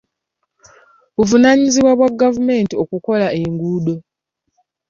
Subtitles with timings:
[1.15, 3.95] Buvunaanyizibwa bwa gavumenti okukola enguudo.